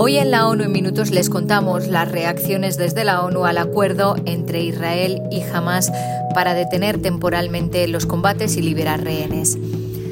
[0.00, 4.14] Hoy en la ONU en Minutos les contamos las reacciones desde la ONU al acuerdo
[4.26, 5.90] entre Israel y Hamas
[6.34, 9.58] para detener temporalmente los combates y liberar rehenes.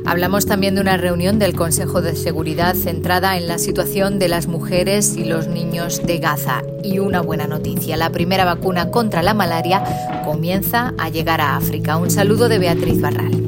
[0.04, 4.48] Hablamos también de una reunión del Consejo de Seguridad centrada en la situación de las
[4.48, 6.62] mujeres y los niños de Gaza.
[6.82, 9.84] Y una buena noticia, la primera vacuna contra la malaria
[10.24, 11.96] comienza a llegar a África.
[11.96, 13.45] Un saludo de Beatriz Barral.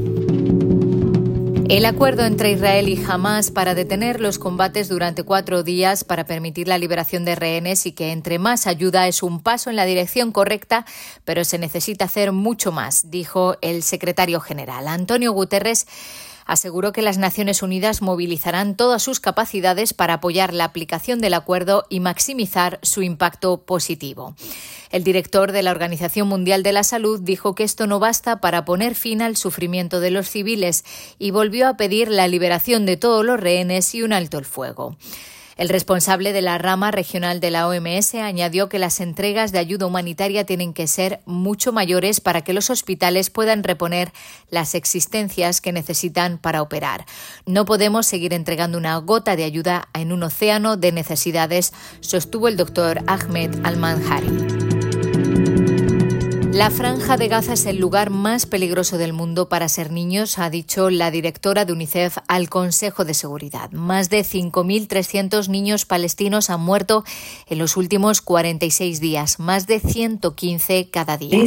[1.69, 6.67] El acuerdo entre Israel y Hamas para detener los combates durante cuatro días para permitir
[6.67, 10.33] la liberación de rehenes y que entre más ayuda es un paso en la dirección
[10.33, 10.87] correcta,
[11.27, 14.89] pero se necesita hacer mucho más, dijo el secretario general.
[14.89, 15.87] Antonio Guterres
[16.49, 21.85] aseguró que las Naciones Unidas movilizarán todas sus capacidades para apoyar la aplicación del acuerdo
[21.91, 24.35] y maximizar su impacto positivo.
[24.91, 28.65] El director de la Organización Mundial de la Salud dijo que esto no basta para
[28.65, 30.85] poner fin al sufrimiento de los civiles
[31.19, 34.97] y volvió a pedir la liberación de todos los rehenes y un alto el fuego.
[35.59, 39.87] El responsable de la rama regional de la OMS añadió que las entregas de ayuda
[39.87, 44.13] humanitaria tienen que ser mucho mayores para que los hospitales puedan reponer
[44.51, 47.07] las existencias que necesitan para operar.
[47.45, 52.57] No podemos seguir entregando una gota de ayuda en un océano de necesidades, sostuvo el
[52.57, 54.48] doctor Ahmed Al-Manhari.
[56.59, 60.51] La franja de Gaza es el lugar más peligroso del mundo para ser niños, ha
[60.51, 63.71] dicho la directora de UNICEF al Consejo de Seguridad.
[63.71, 67.05] Más de 5.300 niños palestinos han muerto
[67.47, 71.39] en los últimos 46 días, más de 115 cada día.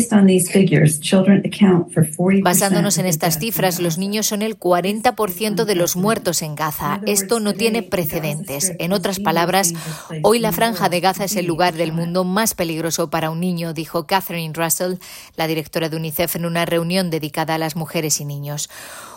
[2.41, 7.01] Basándonos en estas cifras, los niños son el 40% de los muertos en Gaza.
[7.05, 8.71] Esto no tiene precedentes.
[8.79, 9.73] En otras palabras,
[10.23, 13.73] hoy la franja de Gaza es el lugar del mundo más peligroso para un niño,
[13.73, 15.00] dijo Catherine Russell,
[15.35, 18.69] la directora de UNICEF, en una reunión dedicada a las mujeres y niños.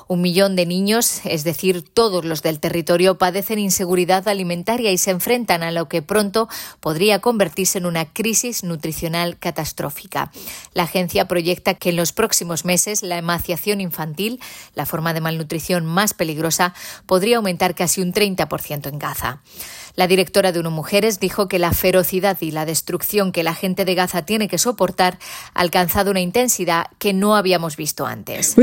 [0.06, 5.10] Un millón de niños, es decir, todos los del territorio, padecen inseguridad alimentaria y se
[5.10, 6.48] enfrentan a lo que pronto
[6.80, 10.30] podría convertirse en una crisis nutricional catastrófica.
[10.74, 14.40] La agencia proyecta que en los próximos meses la emaciación infantil,
[14.74, 16.74] la forma de malnutrición más peligrosa,
[17.06, 19.40] podría aumentar casi un 30% en Gaza.
[19.96, 23.84] La directora de UNO Mujeres dijo que la ferocidad y la destrucción que la gente
[23.84, 25.18] de Gaza tiene que soportar
[25.55, 28.56] ha alcanzado una intensidad que no habíamos visto antes.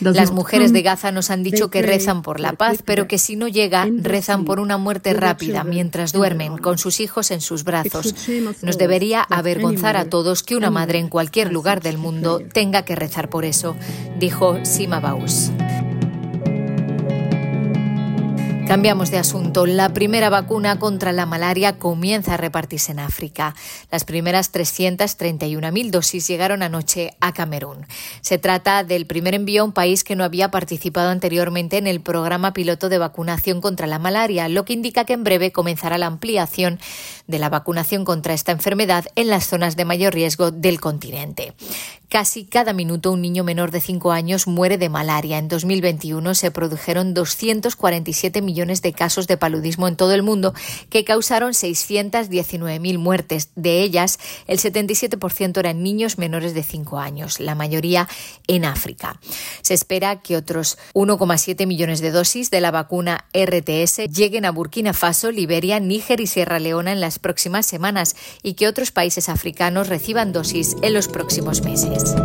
[0.00, 3.36] Las mujeres de Gaza nos han dicho que rezan por la paz, pero que si
[3.36, 8.14] no llega, rezan por una muerte rápida mientras duermen con sus hijos en sus brazos.
[8.62, 12.96] Nos debería avergonzar a todos que una madre en cualquier lugar del mundo tenga que
[12.96, 13.76] rezar por eso,
[14.18, 15.50] dijo Sima Baus.
[18.68, 19.64] Cambiamos de asunto.
[19.64, 23.54] La primera vacuna contra la malaria comienza a repartirse en África.
[23.90, 27.86] Las primeras 331.000 dosis llegaron anoche a Camerún.
[28.20, 32.02] Se trata del primer envío a un país que no había participado anteriormente en el
[32.02, 36.04] programa piloto de vacunación contra la malaria, lo que indica que en breve comenzará la
[36.04, 36.78] ampliación
[37.26, 41.54] de la vacunación contra esta enfermedad en las zonas de mayor riesgo del continente.
[42.08, 45.36] Casi cada minuto un niño menor de 5 años muere de malaria.
[45.36, 50.52] En 2021 se produjeron 247 de casos de paludismo en todo el mundo
[50.90, 53.50] que causaron 619.000 muertes.
[53.54, 58.08] De ellas, el 77% eran niños menores de 5 años, la mayoría
[58.48, 59.20] en África.
[59.62, 64.92] Se espera que otros 1,7 millones de dosis de la vacuna RTS lleguen a Burkina
[64.92, 69.88] Faso, Liberia, Níger y Sierra Leona en las próximas semanas y que otros países africanos
[69.88, 72.16] reciban dosis en los próximos meses.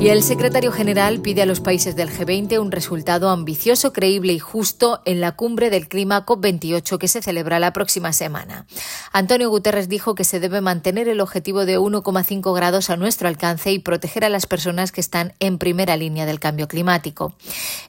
[0.00, 4.38] Y el secretario general pide a los países del G20 un resultado ambicioso, creíble y
[4.38, 8.64] justo en la cumbre del clima COP28 que se celebra la próxima semana.
[9.12, 13.72] Antonio Guterres dijo que se debe mantener el objetivo de 1,5 grados a nuestro alcance
[13.72, 17.34] y proteger a las personas que están en primera línea del cambio climático.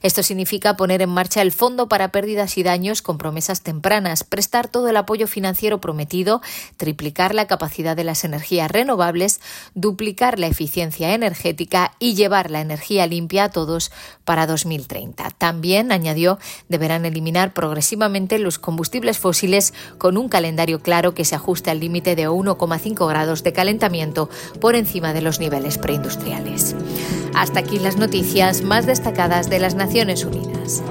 [0.02, 4.66] Esto significa poner en marcha el Fondo para Pérdidas y Daños con promesas tempranas, prestar
[4.66, 6.42] todo el apoyo financiero prometido,
[6.76, 9.40] triplicar la capacidad de las energías renovables,
[9.74, 13.92] duplicar la eficiencia energética y llevar la energía limpia a todos
[14.24, 15.30] para 2030.
[15.38, 21.70] También, añadió, deberán eliminar progresivamente los combustibles fósiles con un calendario claro que se ajuste
[21.70, 24.28] al límite de 1,5 grados de calentamiento
[24.60, 26.74] por encima de los niveles preindustriales.
[27.34, 30.82] Hasta aquí las noticias más destacadas de las Naciones Unidas.